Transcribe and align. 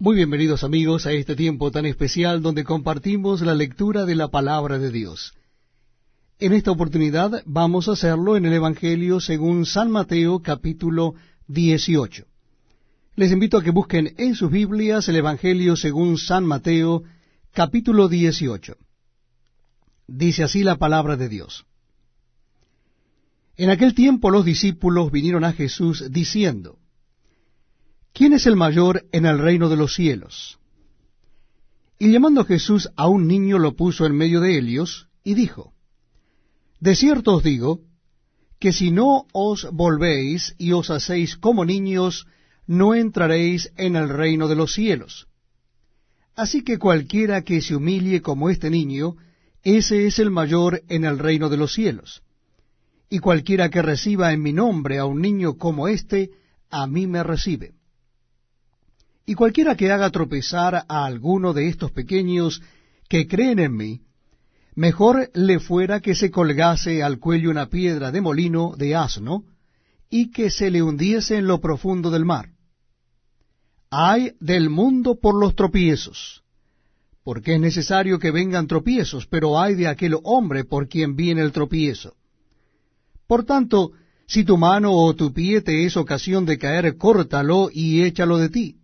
Muy 0.00 0.14
bienvenidos 0.14 0.62
amigos 0.62 1.06
a 1.06 1.12
este 1.12 1.34
tiempo 1.34 1.72
tan 1.72 1.84
especial 1.84 2.40
donde 2.40 2.62
compartimos 2.62 3.40
la 3.40 3.52
lectura 3.52 4.04
de 4.04 4.14
la 4.14 4.28
palabra 4.28 4.78
de 4.78 4.92
Dios. 4.92 5.32
En 6.38 6.52
esta 6.52 6.70
oportunidad 6.70 7.42
vamos 7.46 7.88
a 7.88 7.92
hacerlo 7.94 8.36
en 8.36 8.46
el 8.46 8.52
Evangelio 8.52 9.18
según 9.18 9.66
San 9.66 9.90
Mateo 9.90 10.40
capítulo 10.40 11.14
18. 11.48 12.26
Les 13.16 13.32
invito 13.32 13.58
a 13.58 13.64
que 13.64 13.72
busquen 13.72 14.14
en 14.18 14.36
sus 14.36 14.52
Biblias 14.52 15.08
el 15.08 15.16
Evangelio 15.16 15.74
según 15.74 16.16
San 16.16 16.46
Mateo 16.46 17.02
capítulo 17.52 18.06
18. 18.06 18.76
Dice 20.06 20.44
así 20.44 20.62
la 20.62 20.76
palabra 20.76 21.16
de 21.16 21.28
Dios. 21.28 21.66
En 23.56 23.68
aquel 23.68 23.96
tiempo 23.96 24.30
los 24.30 24.44
discípulos 24.44 25.10
vinieron 25.10 25.42
a 25.42 25.54
Jesús 25.54 26.04
diciendo, 26.08 26.77
¿quién 28.18 28.32
es 28.32 28.48
el 28.48 28.56
mayor 28.56 29.04
en 29.12 29.26
el 29.26 29.38
reino 29.38 29.68
de 29.68 29.76
los 29.76 29.94
cielos? 29.94 30.58
Y 32.00 32.10
llamando 32.10 32.44
Jesús 32.44 32.90
a 32.96 33.06
un 33.06 33.28
niño 33.28 33.60
lo 33.60 33.76
puso 33.76 34.06
en 34.06 34.16
medio 34.16 34.40
de 34.40 34.58
ellos, 34.58 35.06
y 35.22 35.34
dijo, 35.34 35.72
De 36.80 36.96
cierto 36.96 37.36
os 37.36 37.44
digo, 37.44 37.82
que 38.58 38.72
si 38.72 38.90
no 38.90 39.26
os 39.32 39.68
volvéis 39.70 40.56
y 40.58 40.72
os 40.72 40.90
hacéis 40.90 41.36
como 41.36 41.64
niños, 41.64 42.26
no 42.66 42.92
entraréis 42.92 43.70
en 43.76 43.94
el 43.94 44.08
reino 44.08 44.48
de 44.48 44.56
los 44.56 44.72
cielos. 44.72 45.28
Así 46.34 46.64
que 46.64 46.76
cualquiera 46.76 47.42
que 47.42 47.62
se 47.62 47.76
humille 47.76 48.20
como 48.20 48.50
este 48.50 48.68
niño, 48.68 49.14
ese 49.62 50.08
es 50.08 50.18
el 50.18 50.32
mayor 50.32 50.82
en 50.88 51.04
el 51.04 51.20
reino 51.20 51.48
de 51.48 51.56
los 51.56 51.72
cielos. 51.72 52.22
Y 53.10 53.20
cualquiera 53.20 53.70
que 53.70 53.80
reciba 53.80 54.32
en 54.32 54.42
mi 54.42 54.52
nombre 54.52 54.98
a 54.98 55.04
un 55.04 55.22
niño 55.22 55.56
como 55.56 55.86
éste, 55.86 56.32
a 56.68 56.88
mí 56.88 57.06
me 57.06 57.22
recibe. 57.22 57.77
Y 59.28 59.34
cualquiera 59.34 59.76
que 59.76 59.92
haga 59.92 60.08
tropezar 60.08 60.86
a 60.88 61.04
alguno 61.04 61.52
de 61.52 61.68
estos 61.68 61.92
pequeños 61.92 62.62
que 63.10 63.28
creen 63.28 63.58
en 63.58 63.76
mí, 63.76 64.00
mejor 64.74 65.28
le 65.34 65.60
fuera 65.60 66.00
que 66.00 66.14
se 66.14 66.30
colgase 66.30 67.02
al 67.02 67.18
cuello 67.18 67.50
una 67.50 67.68
piedra 67.68 68.10
de 68.10 68.22
molino 68.22 68.72
de 68.74 68.96
asno, 68.96 69.44
y 70.08 70.30
que 70.30 70.48
se 70.48 70.70
le 70.70 70.82
hundiese 70.82 71.36
en 71.36 71.46
lo 71.46 71.60
profundo 71.60 72.10
del 72.10 72.24
mar. 72.24 72.48
Hay 73.90 74.32
del 74.40 74.70
mundo 74.70 75.16
por 75.20 75.34
los 75.34 75.54
tropiezos, 75.54 76.42
porque 77.22 77.56
es 77.56 77.60
necesario 77.60 78.18
que 78.18 78.30
vengan 78.30 78.66
tropiezos, 78.66 79.26
pero 79.26 79.60
hay 79.60 79.74
de 79.74 79.88
aquel 79.88 80.16
hombre 80.22 80.64
por 80.64 80.88
quien 80.88 81.16
viene 81.16 81.42
el 81.42 81.52
tropiezo. 81.52 82.14
Por 83.26 83.44
tanto, 83.44 83.92
si 84.26 84.44
tu 84.44 84.56
mano 84.56 84.94
o 84.94 85.14
tu 85.14 85.34
pie 85.34 85.60
te 85.60 85.84
es 85.84 85.98
ocasión 85.98 86.46
de 86.46 86.56
caer, 86.56 86.96
córtalo 86.96 87.68
y 87.70 88.04
échalo 88.04 88.38
de 88.38 88.48
ti 88.48 88.78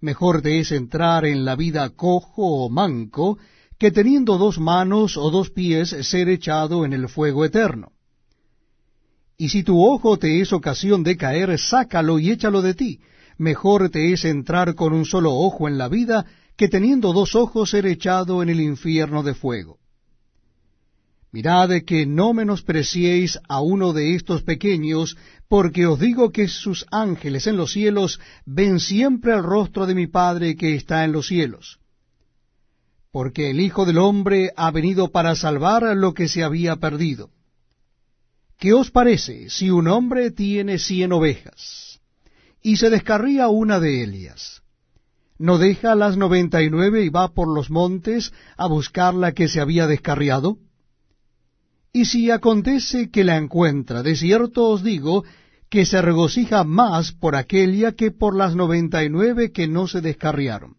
Mejor 0.00 0.42
te 0.42 0.58
es 0.58 0.72
entrar 0.72 1.24
en 1.24 1.44
la 1.44 1.56
vida 1.56 1.88
cojo 1.90 2.64
o 2.64 2.68
manco, 2.68 3.38
que 3.78 3.90
teniendo 3.90 4.38
dos 4.38 4.58
manos 4.58 5.16
o 5.16 5.30
dos 5.30 5.50
pies 5.50 5.90
ser 6.02 6.28
echado 6.28 6.84
en 6.84 6.92
el 6.92 7.08
fuego 7.08 7.44
eterno. 7.44 7.92
Y 9.38 9.50
si 9.50 9.62
tu 9.62 9.84
ojo 9.84 10.18
te 10.18 10.40
es 10.40 10.52
ocasión 10.52 11.02
de 11.02 11.16
caer, 11.16 11.58
sácalo 11.58 12.18
y 12.18 12.30
échalo 12.30 12.62
de 12.62 12.74
ti. 12.74 13.00
Mejor 13.38 13.90
te 13.90 14.12
es 14.12 14.24
entrar 14.24 14.74
con 14.74 14.94
un 14.94 15.04
solo 15.04 15.34
ojo 15.34 15.68
en 15.68 15.76
la 15.76 15.88
vida, 15.88 16.24
que 16.56 16.68
teniendo 16.68 17.12
dos 17.12 17.34
ojos 17.34 17.70
ser 17.70 17.84
echado 17.86 18.42
en 18.42 18.48
el 18.48 18.60
infierno 18.60 19.22
de 19.22 19.34
fuego. 19.34 19.78
Mirad 21.32 21.70
que 21.86 22.06
no 22.06 22.32
menospreciéis 22.32 23.38
a 23.48 23.60
uno 23.60 23.92
de 23.92 24.14
estos 24.14 24.42
pequeños, 24.42 25.16
porque 25.48 25.86
os 25.86 26.00
digo 26.00 26.30
que 26.30 26.48
sus 26.48 26.86
ángeles 26.90 27.46
en 27.46 27.56
los 27.56 27.72
cielos 27.72 28.20
ven 28.44 28.80
siempre 28.80 29.32
el 29.34 29.42
rostro 29.42 29.86
de 29.86 29.94
mi 29.94 30.06
Padre 30.06 30.56
que 30.56 30.74
está 30.74 31.04
en 31.04 31.12
los 31.12 31.26
cielos. 31.26 31.78
Porque 33.12 33.50
el 33.50 33.60
Hijo 33.60 33.84
del 33.84 33.98
Hombre 33.98 34.50
ha 34.56 34.70
venido 34.70 35.10
para 35.10 35.34
salvar 35.34 35.96
lo 35.96 36.14
que 36.14 36.28
se 36.28 36.42
había 36.42 36.76
perdido. 36.76 37.30
¿Qué 38.58 38.72
os 38.72 38.90
parece 38.90 39.50
si 39.50 39.70
un 39.70 39.88
hombre 39.88 40.30
tiene 40.30 40.78
cien 40.78 41.12
ovejas, 41.12 42.00
y 42.62 42.76
se 42.76 42.88
descarría 42.88 43.48
una 43.48 43.80
de 43.80 44.02
ellas? 44.02 44.62
¿No 45.38 45.58
deja 45.58 45.94
las 45.94 46.16
noventa 46.16 46.62
y 46.62 46.70
nueve 46.70 47.04
y 47.04 47.10
va 47.10 47.34
por 47.34 47.48
los 47.54 47.68
montes 47.68 48.32
a 48.56 48.66
buscar 48.66 49.12
la 49.14 49.32
que 49.32 49.48
se 49.48 49.60
había 49.60 49.86
descarriado? 49.86 50.56
Y 51.96 52.04
si 52.04 52.30
acontece 52.30 53.10
que 53.10 53.24
la 53.24 53.38
encuentra, 53.38 54.02
de 54.02 54.14
cierto 54.16 54.68
os 54.68 54.82
digo 54.82 55.24
que 55.70 55.86
se 55.86 56.02
regocija 56.02 56.62
más 56.62 57.12
por 57.12 57.34
aquella 57.34 57.92
que 57.92 58.10
por 58.10 58.36
las 58.36 58.54
noventa 58.54 59.02
y 59.02 59.08
nueve 59.08 59.50
que 59.50 59.66
no 59.66 59.88
se 59.88 60.02
descarriaron. 60.02 60.76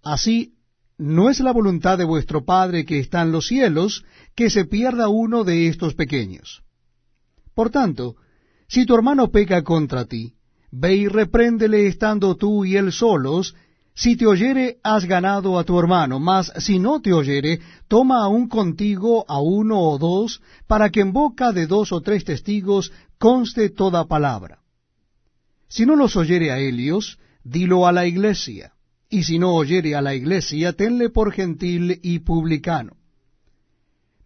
Así, 0.00 0.54
no 0.96 1.28
es 1.28 1.40
la 1.40 1.52
voluntad 1.52 1.98
de 1.98 2.04
vuestro 2.04 2.44
Padre 2.44 2.84
que 2.84 3.00
está 3.00 3.22
en 3.22 3.32
los 3.32 3.48
cielos 3.48 4.04
que 4.36 4.48
se 4.48 4.64
pierda 4.64 5.08
uno 5.08 5.42
de 5.42 5.66
estos 5.66 5.94
pequeños. 5.94 6.62
Por 7.52 7.70
tanto, 7.70 8.14
si 8.68 8.86
tu 8.86 8.94
hermano 8.94 9.32
peca 9.32 9.64
contra 9.64 10.04
ti, 10.04 10.34
ve 10.70 10.94
y 10.94 11.08
repréndele 11.08 11.88
estando 11.88 12.36
tú 12.36 12.64
y 12.64 12.76
él 12.76 12.92
solos, 12.92 13.56
si 13.98 14.14
te 14.14 14.28
oyere, 14.28 14.76
has 14.84 15.06
ganado 15.06 15.58
a 15.58 15.64
tu 15.64 15.76
hermano, 15.76 16.20
mas 16.20 16.52
si 16.58 16.78
no 16.78 17.00
te 17.00 17.12
oyere, 17.12 17.58
toma 17.88 18.22
aún 18.22 18.48
contigo 18.48 19.24
a 19.26 19.40
uno 19.40 19.80
o 19.80 19.98
dos, 19.98 20.40
para 20.68 20.88
que 20.90 21.00
en 21.00 21.12
boca 21.12 21.50
de 21.50 21.66
dos 21.66 21.90
o 21.90 22.00
tres 22.00 22.24
testigos 22.24 22.92
conste 23.18 23.70
toda 23.70 24.06
palabra. 24.06 24.60
Si 25.68 25.84
no 25.84 25.96
los 25.96 26.14
oyere 26.14 26.52
a 26.52 26.60
ellos, 26.60 27.18
dilo 27.42 27.88
a 27.88 27.92
la 27.92 28.06
iglesia, 28.06 28.72
y 29.10 29.24
si 29.24 29.40
no 29.40 29.52
oyere 29.52 29.96
a 29.96 30.00
la 30.00 30.14
iglesia, 30.14 30.74
tenle 30.74 31.10
por 31.10 31.32
gentil 31.32 31.98
y 32.00 32.20
publicano. 32.20 32.92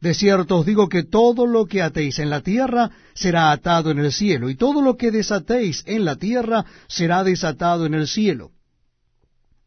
De 0.03 0.12
cierto 0.12 0.59
os 0.59 0.66
digo 0.66 0.91
que 0.91 1.05
todo 1.05 1.47
lo 1.47 1.65
que 1.65 1.81
atéis 1.81 2.19
en 2.19 2.28
la 2.28 2.43
tierra 2.43 2.91
será 3.15 3.50
atado 3.53 3.91
en 3.91 4.00
el 4.00 4.12
cielo, 4.12 4.50
y 4.50 4.55
todo 4.55 4.82
lo 4.82 4.99
que 4.99 5.11
desatéis 5.11 5.82
en 5.87 6.05
la 6.05 6.16
tierra 6.16 6.66
será 6.88 7.25
desatado 7.25 7.87
en 7.87 7.94
el 7.94 8.06
cielo. 8.06 8.50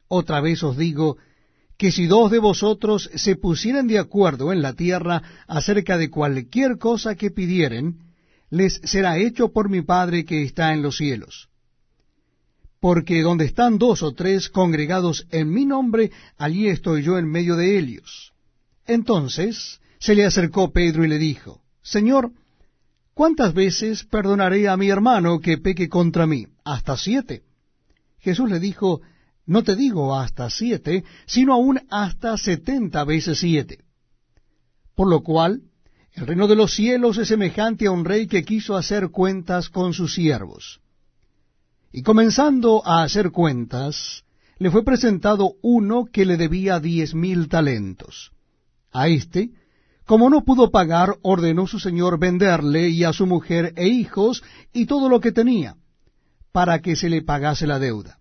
Otra 0.08 0.42
vez 0.42 0.64
os 0.64 0.78
digo 0.78 1.18
que 1.78 1.92
si 1.92 2.08
dos 2.08 2.32
de 2.32 2.40
vosotros 2.40 3.10
se 3.16 3.36
pusieran 3.36 3.88
de 3.88 4.00
acuerdo 4.00 4.54
en 4.54 4.62
la 4.62 4.74
tierra 4.74 5.22
acerca 5.48 5.98
de 5.98 6.10
cualquier 6.10 6.78
cosa 6.78 7.16
que 7.16 7.32
pidieren, 7.32 8.00
les 8.50 8.76
será 8.84 9.18
hecho 9.18 9.52
por 9.52 9.70
mi 9.70 9.82
Padre 9.82 10.24
que 10.26 10.44
está 10.44 10.74
en 10.74 10.82
los 10.82 10.98
cielos. 10.98 11.50
Porque 12.80 13.22
donde 13.22 13.46
están 13.46 13.78
dos 13.78 14.04
o 14.04 14.14
tres 14.14 14.50
congregados 14.50 15.28
en 15.32 15.52
mi 15.52 15.66
nombre, 15.66 16.12
allí 16.38 16.68
estoy 16.68 17.04
yo 17.04 17.18
en 17.18 17.30
medio 17.30 17.56
de 17.56 17.78
ellos. 17.78 18.34
Entonces 18.86 19.82
se 20.00 20.16
le 20.16 20.26
acercó 20.26 20.72
Pedro 20.72 21.04
y 21.04 21.08
le 21.08 21.18
dijo, 21.18 21.62
Señor, 21.82 22.32
¿cuántas 23.14 23.54
veces 23.54 24.04
perdonaré 24.04 24.70
a 24.70 24.78
mi 24.78 24.90
hermano 24.90 25.40
que 25.40 25.58
peque 25.58 25.90
contra 25.90 26.28
mí? 26.28 26.48
¿Hasta 26.64 26.96
siete? 26.96 27.44
Jesús 28.20 28.50
le 28.50 28.60
dijo, 28.60 29.02
no 29.46 29.64
te 29.64 29.76
digo 29.76 30.16
hasta 30.16 30.50
siete, 30.50 31.04
sino 31.26 31.54
aún 31.54 31.82
hasta 31.90 32.38
setenta 32.38 33.04
veces 33.04 33.40
siete. 33.40 33.80
Por 34.96 35.10
lo 35.10 35.22
cual, 35.22 35.62
el 36.14 36.28
reino 36.28 36.48
de 36.48 36.56
los 36.56 36.74
cielos 36.74 37.18
es 37.18 37.28
semejante 37.28 37.88
a 37.88 37.92
un 37.92 38.06
rey 38.06 38.28
que 38.28 38.44
quiso 38.44 38.76
hacer 38.76 39.10
cuentas 39.10 39.70
con 39.70 39.94
sus 39.94 40.14
siervos. 40.16 40.80
Y 41.92 42.02
comenzando 42.02 42.86
a 42.86 43.04
hacer 43.04 43.32
cuentas, 43.32 44.24
le 44.58 44.72
fue 44.72 44.84
presentado 44.84 45.54
uno 45.62 46.06
que 46.06 46.26
le 46.26 46.38
debía 46.38 46.80
diez 46.80 47.14
mil 47.14 47.50
talentos. 47.50 48.32
A 48.92 49.10
éste, 49.10 49.52
como 50.06 50.30
no 50.30 50.44
pudo 50.44 50.72
pagar, 50.72 51.18
ordenó 51.22 51.68
su 51.68 51.80
señor 51.80 52.18
venderle 52.20 52.90
y 52.90 53.04
a 53.04 53.12
su 53.12 53.26
mujer 53.26 53.74
e 53.76 53.88
hijos 53.88 54.44
y 54.72 54.86
todo 54.86 55.10
lo 55.10 55.20
que 55.20 55.32
tenía, 55.32 55.76
para 56.52 56.82
que 56.82 56.96
se 56.96 57.10
le 57.10 57.22
pagase 57.22 57.68
la 57.68 57.80
deuda. 57.80 58.20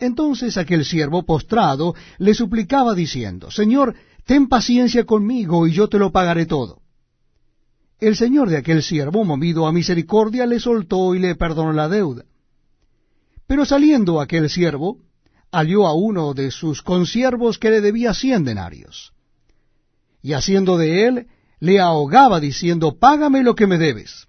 Entonces 0.00 0.56
aquel 0.56 0.84
siervo 0.86 1.24
postrado 1.24 1.94
le 2.18 2.34
suplicaba 2.34 2.94
diciendo, 2.94 3.50
Señor, 3.50 3.94
ten 4.24 4.48
paciencia 4.48 5.04
conmigo 5.04 5.66
y 5.66 5.72
yo 5.72 5.88
te 5.88 5.98
lo 5.98 6.10
pagaré 6.10 6.46
todo. 6.46 6.80
El 8.00 8.16
señor 8.16 8.48
de 8.48 8.56
aquel 8.56 8.82
siervo, 8.82 9.24
movido 9.24 9.66
a 9.66 9.72
misericordia, 9.72 10.46
le 10.46 10.58
soltó 10.58 11.14
y 11.14 11.18
le 11.18 11.34
perdonó 11.34 11.74
la 11.74 11.90
deuda. 11.90 12.24
Pero 13.46 13.66
saliendo 13.66 14.22
aquel 14.22 14.48
siervo, 14.48 15.00
halló 15.52 15.86
a 15.86 15.92
uno 15.92 16.32
de 16.32 16.50
sus 16.50 16.82
consiervos 16.82 17.58
que 17.58 17.68
le 17.68 17.82
debía 17.82 18.14
cien 18.14 18.42
denarios. 18.42 19.12
Y 20.22 20.32
haciendo 20.32 20.78
de 20.78 21.08
él, 21.08 21.26
le 21.58 21.78
ahogaba 21.78 22.40
diciendo, 22.40 22.98
Págame 22.98 23.42
lo 23.42 23.54
que 23.54 23.66
me 23.66 23.76
debes. 23.76 24.28